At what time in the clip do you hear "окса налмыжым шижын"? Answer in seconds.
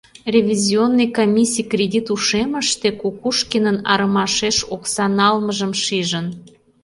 4.75-6.27